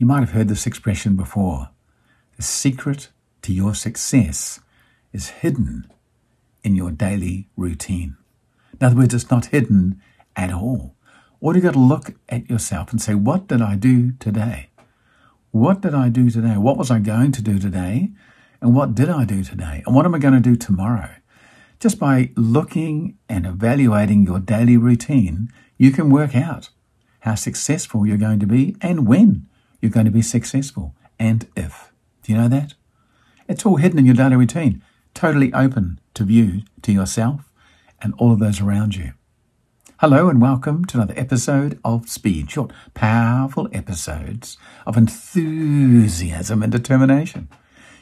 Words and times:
You 0.00 0.06
might 0.06 0.20
have 0.20 0.30
heard 0.30 0.48
this 0.48 0.66
expression 0.66 1.14
before. 1.14 1.68
The 2.38 2.42
secret 2.42 3.10
to 3.42 3.52
your 3.52 3.74
success 3.74 4.58
is 5.12 5.28
hidden 5.28 5.92
in 6.64 6.74
your 6.74 6.90
daily 6.90 7.50
routine. 7.54 8.16
In 8.80 8.86
other 8.86 8.96
words, 8.96 9.12
it's 9.12 9.30
not 9.30 9.46
hidden 9.46 10.00
at 10.34 10.54
all. 10.54 10.94
Or 11.38 11.54
you 11.54 11.60
got 11.60 11.74
to 11.74 11.78
look 11.78 12.14
at 12.30 12.48
yourself 12.48 12.92
and 12.92 13.02
say, 13.02 13.14
what 13.14 13.46
did 13.46 13.60
I 13.60 13.76
do 13.76 14.12
today? 14.12 14.70
What 15.50 15.82
did 15.82 15.94
I 15.94 16.08
do 16.08 16.30
today? 16.30 16.56
What 16.56 16.78
was 16.78 16.90
I 16.90 16.98
going 16.98 17.32
to 17.32 17.42
do 17.42 17.58
today? 17.58 18.08
And 18.62 18.74
what 18.74 18.94
did 18.94 19.10
I 19.10 19.26
do 19.26 19.44
today? 19.44 19.82
And 19.84 19.94
what 19.94 20.06
am 20.06 20.14
I 20.14 20.18
going 20.18 20.32
to 20.32 20.40
do 20.40 20.56
tomorrow? 20.56 21.10
Just 21.78 21.98
by 21.98 22.30
looking 22.36 23.18
and 23.28 23.44
evaluating 23.44 24.24
your 24.24 24.38
daily 24.38 24.78
routine, 24.78 25.52
you 25.76 25.90
can 25.90 26.08
work 26.08 26.34
out 26.34 26.70
how 27.20 27.34
successful 27.34 28.06
you're 28.06 28.16
going 28.16 28.40
to 28.40 28.46
be 28.46 28.76
and 28.80 29.06
when 29.06 29.46
you're 29.80 29.90
going 29.90 30.06
to 30.06 30.12
be 30.12 30.22
successful 30.22 30.94
and 31.18 31.48
if. 31.56 31.92
Do 32.22 32.32
you 32.32 32.38
know 32.38 32.48
that? 32.48 32.74
It's 33.48 33.64
all 33.64 33.76
hidden 33.76 33.98
in 33.98 34.06
your 34.06 34.14
daily 34.14 34.36
routine, 34.36 34.82
totally 35.14 35.52
open 35.52 36.00
to 36.14 36.24
view 36.24 36.62
to 36.82 36.92
yourself 36.92 37.50
and 38.02 38.14
all 38.18 38.32
of 38.32 38.38
those 38.38 38.60
around 38.60 38.94
you. 38.94 39.12
Hello 39.98 40.28
and 40.28 40.40
welcome 40.40 40.84
to 40.86 40.96
another 40.96 41.14
episode 41.16 41.78
of 41.84 42.08
Speed, 42.08 42.50
short, 42.50 42.72
powerful 42.94 43.68
episodes 43.72 44.56
of 44.86 44.96
enthusiasm 44.96 46.62
and 46.62 46.72
determination. 46.72 47.48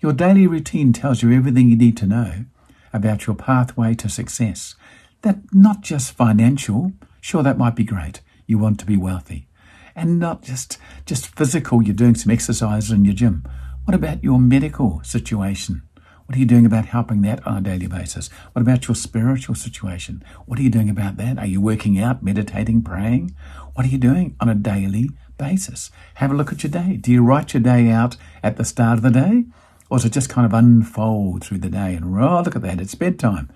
Your 0.00 0.12
daily 0.12 0.46
routine 0.46 0.92
tells 0.92 1.22
you 1.22 1.32
everything 1.32 1.68
you 1.68 1.76
need 1.76 1.96
to 1.98 2.06
know 2.06 2.44
about 2.92 3.26
your 3.26 3.36
pathway 3.36 3.94
to 3.94 4.08
success. 4.08 4.74
That 5.22 5.38
not 5.52 5.82
just 5.82 6.12
financial, 6.12 6.92
sure 7.20 7.42
that 7.42 7.58
might 7.58 7.76
be 7.76 7.84
great. 7.84 8.20
You 8.46 8.58
want 8.58 8.78
to 8.80 8.86
be 8.86 8.96
wealthy. 8.96 9.46
And 9.94 10.18
not 10.18 10.42
just 10.42 10.78
just 11.06 11.34
physical, 11.36 11.82
you're 11.82 11.94
doing 11.94 12.14
some 12.14 12.30
exercise 12.30 12.90
in 12.90 13.04
your 13.04 13.14
gym. 13.14 13.44
What 13.84 13.94
about 13.94 14.22
your 14.22 14.38
medical 14.38 15.02
situation? 15.02 15.82
What 16.26 16.36
are 16.36 16.38
you 16.38 16.46
doing 16.46 16.64
about 16.64 16.86
helping 16.86 17.22
that 17.22 17.44
on 17.44 17.56
a 17.56 17.60
daily 17.60 17.88
basis? 17.88 18.28
What 18.52 18.62
about 18.62 18.86
your 18.86 18.94
spiritual 18.94 19.56
situation? 19.56 20.22
What 20.46 20.60
are 20.60 20.62
you 20.62 20.70
doing 20.70 20.88
about 20.88 21.16
that? 21.16 21.38
Are 21.38 21.46
you 21.46 21.60
working 21.60 21.98
out, 21.98 22.22
meditating, 22.22 22.82
praying? 22.82 23.34
What 23.74 23.84
are 23.84 23.88
you 23.88 23.98
doing 23.98 24.36
on 24.38 24.48
a 24.48 24.54
daily 24.54 25.10
basis? 25.38 25.90
Have 26.14 26.30
a 26.30 26.34
look 26.34 26.52
at 26.52 26.62
your 26.62 26.70
day. 26.70 26.98
Do 26.98 27.10
you 27.10 27.24
write 27.24 27.52
your 27.52 27.62
day 27.62 27.90
out 27.90 28.16
at 28.44 28.56
the 28.56 28.64
start 28.64 28.98
of 28.98 29.02
the 29.02 29.10
day? 29.10 29.46
Or 29.88 29.98
does 29.98 30.04
it 30.04 30.12
just 30.12 30.28
kind 30.28 30.46
of 30.46 30.54
unfold 30.54 31.42
through 31.42 31.58
the 31.58 31.68
day 31.68 31.96
and, 31.96 32.16
oh, 32.16 32.42
look 32.44 32.54
at 32.54 32.62
that, 32.62 32.80
it's 32.80 32.94
bedtime. 32.94 33.50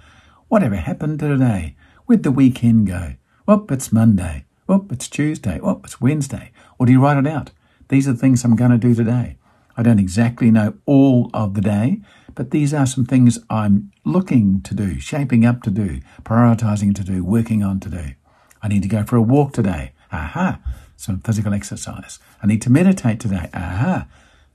Whatever 0.49 0.75
happened 0.75 1.21
to 1.21 1.29
today? 1.29 1.77
Where'd 2.07 2.25
the 2.25 2.33
weekend 2.33 2.89
go? 2.89 3.15
Whoop, 3.47 3.71
it's 3.71 3.93
Monday. 3.93 4.47
Whoop, 4.67 4.91
it's 4.93 5.09
Tuesday. 5.09 5.61
Whoop, 5.61 5.83
it's 5.85 6.01
Wednesday. 6.01 6.51
Or 6.79 6.87
do 6.87 6.93
you 6.93 7.03
write 7.03 7.19
it 7.19 7.27
out? 7.27 7.51
These 7.89 8.09
are 8.09 8.13
the 8.13 8.19
things 8.19 8.45
I'm 8.45 8.57
going 8.57 8.71
to 8.71 8.79
do 8.79 8.95
today. 8.95 9.37
I 9.77 9.83
don't 9.83 9.99
exactly 9.99 10.51
know 10.51 10.75
all 10.87 11.31
of 11.35 11.53
the 11.53 11.61
day, 11.61 12.01
but 12.35 12.51
these 12.51 12.73
are 12.73 12.87
some 12.87 13.05
things 13.05 13.39
I'm 13.51 13.93
looking 14.05 14.63
to 14.63 14.75
do, 14.75 14.99
shaping 15.01 15.45
up 15.45 15.63
to 15.65 15.71
do, 15.71 16.01
prioritizing 16.23 16.95
to 16.95 17.05
do, 17.05 17.23
working 17.23 17.63
on 17.63 17.79
to 17.81 17.91
do. 17.91 18.15
I 18.63 18.69
need 18.69 18.83
to 18.83 18.89
go 18.89 19.05
for 19.05 19.17
a 19.17 19.23
walk 19.23 19.53
today. 19.53 19.93
Aha, 20.11 20.59
some 20.97 21.21
physical 21.21 21.53
exercise. 21.53 22.19
I 22.43 22.47
need 22.47 22.63
to 22.63 22.71
meditate 22.71 23.21
today. 23.21 23.51
Aha, 23.53 24.07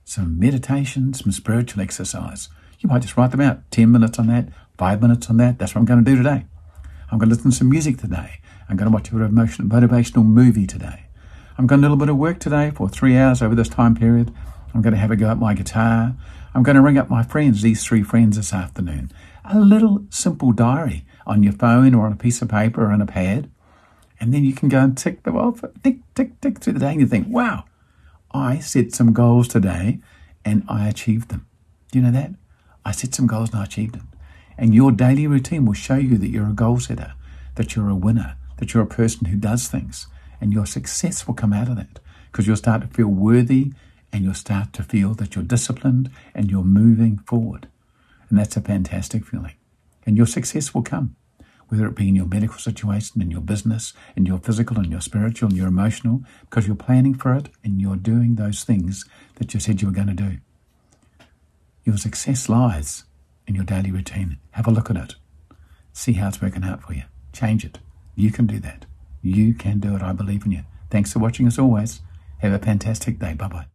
some 0.05 0.39
meditation, 0.39 1.13
some 1.13 1.31
spiritual 1.31 1.83
exercise. 1.83 2.49
You 2.79 2.89
might 2.89 3.03
just 3.03 3.15
write 3.15 3.29
them 3.29 3.41
out. 3.41 3.69
10 3.69 3.91
minutes 3.91 4.17
on 4.17 4.25
that, 4.27 4.49
five 4.75 5.03
minutes 5.03 5.29
on 5.29 5.37
that. 5.37 5.59
That's 5.59 5.75
what 5.75 5.81
I'm 5.81 5.85
going 5.85 6.03
to 6.03 6.11
do 6.11 6.17
today. 6.17 6.45
I'm 7.11 7.17
going 7.17 7.29
to 7.29 7.35
listen 7.35 7.51
to 7.51 7.57
some 7.57 7.69
music 7.69 7.97
today. 7.97 8.39
I'm 8.69 8.77
going 8.77 8.89
to 8.89 8.93
watch 8.93 9.09
a 9.09 9.13
motivational 9.13 10.25
movie 10.25 10.67
today. 10.67 11.05
I'm 11.57 11.65
going 11.65 11.81
to 11.81 11.87
do 11.87 11.89
a 11.89 11.89
little 11.89 11.97
bit 11.97 12.09
of 12.09 12.17
work 12.17 12.39
today 12.39 12.71
for 12.71 12.87
three 12.87 13.17
hours 13.17 13.41
over 13.41 13.55
this 13.55 13.67
time 13.67 13.95
period. 13.95 14.31
I'm 14.73 14.81
going 14.81 14.93
to 14.93 14.99
have 14.99 15.09
a 15.09 15.15
go 15.15 15.29
at 15.29 15.39
my 15.39 15.55
guitar. 15.55 16.15
I'm 16.53 16.61
going 16.61 16.75
to 16.75 16.81
ring 16.81 16.99
up 16.99 17.09
my 17.09 17.23
friends, 17.23 17.61
these 17.61 17.83
three 17.83 18.03
friends 18.03 18.37
this 18.37 18.53
afternoon. 18.53 19.11
A 19.43 19.59
little 19.59 20.05
simple 20.11 20.51
diary 20.51 21.03
on 21.25 21.41
your 21.41 21.53
phone 21.53 21.95
or 21.95 22.05
on 22.05 22.13
a 22.13 22.17
piece 22.17 22.43
of 22.43 22.49
paper 22.49 22.85
or 22.85 22.91
on 22.91 23.01
a 23.01 23.07
pad. 23.07 23.49
And 24.19 24.31
then 24.31 24.43
you 24.43 24.53
can 24.53 24.69
go 24.69 24.79
and 24.79 24.95
tick 24.95 25.23
them 25.23 25.35
off, 25.35 25.63
tick, 25.83 25.97
tick, 26.13 26.39
tick 26.41 26.59
through 26.59 26.73
the 26.73 26.79
day 26.79 26.91
and 26.91 27.01
you 27.01 27.07
think, 27.07 27.27
wow, 27.27 27.65
I 28.31 28.59
set 28.59 28.93
some 28.93 29.13
goals 29.13 29.47
today 29.47 29.99
and 30.45 30.63
I 30.67 30.87
achieved 30.87 31.29
them. 31.29 31.47
Do 31.91 31.97
you 31.97 32.05
know 32.05 32.11
that? 32.11 32.31
I 32.85 32.91
set 32.91 33.15
some 33.15 33.25
goals 33.25 33.51
and 33.51 33.61
I 33.61 33.63
achieved 33.63 33.95
them. 33.95 34.09
And 34.59 34.75
your 34.75 34.91
daily 34.91 35.25
routine 35.25 35.65
will 35.65 35.73
show 35.73 35.95
you 35.95 36.17
that 36.17 36.27
you're 36.27 36.49
a 36.49 36.53
goal 36.53 36.81
setter, 36.81 37.13
that 37.55 37.75
you're 37.75 37.89
a 37.89 37.95
winner, 37.95 38.35
that 38.57 38.73
you're 38.73 38.83
a 38.83 38.87
person 38.87 39.27
who 39.27 39.37
does 39.37 39.69
things. 39.69 40.07
And 40.41 40.51
your 40.51 40.65
success 40.65 41.25
will 41.25 41.33
come 41.33 41.53
out 41.53 41.69
of 41.69 41.77
that 41.77 41.99
because 42.29 42.45
you'll 42.45 42.57
start 42.57 42.81
to 42.81 42.87
feel 42.87 43.07
worthy 43.07 43.71
and 44.11 44.25
you'll 44.25 44.33
start 44.33 44.73
to 44.73 44.83
feel 44.83 45.13
that 45.13 45.33
you're 45.33 45.45
disciplined 45.45 46.11
and 46.35 46.51
you're 46.51 46.65
moving 46.65 47.19
forward. 47.19 47.69
And 48.29 48.37
that's 48.37 48.57
a 48.57 48.61
fantastic 48.61 49.25
feeling. 49.25 49.53
And 50.05 50.17
your 50.17 50.25
success 50.25 50.73
will 50.73 50.83
come, 50.83 51.15
whether 51.69 51.87
it 51.87 51.95
be 51.95 52.09
in 52.09 52.15
your 52.17 52.25
medical 52.25 52.57
situation, 52.57 53.21
in 53.21 53.31
your 53.31 53.41
business, 53.41 53.93
in 54.17 54.25
your 54.25 54.39
physical, 54.39 54.77
in 54.79 54.91
your 54.91 55.01
spiritual, 55.01 55.51
in 55.51 55.55
your 55.55 55.67
emotional, 55.69 56.23
because 56.41 56.67
you're 56.67 56.75
planning 56.75 57.13
for 57.13 57.33
it 57.33 57.47
and 57.63 57.79
you're 57.79 57.95
doing 57.95 58.35
those 58.35 58.65
things 58.65 59.05
that 59.35 59.53
you 59.53 59.61
said 59.61 59.81
you 59.81 59.87
were 59.87 59.93
going 59.93 60.07
to 60.07 60.13
do. 60.13 60.37
Your 61.85 61.97
success 61.97 62.49
lies 62.49 63.05
in 63.49 63.55
your 63.55 63.65
daily 63.65 63.91
routine. 63.91 64.37
Have 64.51 64.67
a 64.67 64.71
look 64.71 64.89
at 64.89 64.95
it. 64.95 65.15
See 65.91 66.13
how 66.13 66.29
it's 66.29 66.41
working 66.41 66.63
out 66.63 66.83
for 66.83 66.93
you. 66.93 67.03
Change 67.33 67.65
it. 67.65 67.79
You 68.15 68.31
can 68.31 68.45
do 68.45 68.59
that. 68.59 68.85
You 69.21 69.53
can 69.53 69.79
do 69.79 69.95
it. 69.95 70.01
I 70.01 70.13
believe 70.13 70.45
in 70.45 70.51
you. 70.51 70.63
Thanks 70.89 71.11
for 71.11 71.19
watching 71.19 71.47
as 71.47 71.59
always. 71.59 72.01
Have 72.37 72.53
a 72.53 72.59
fantastic 72.59 73.19
day. 73.19 73.33
Bye 73.33 73.47
bye. 73.47 73.65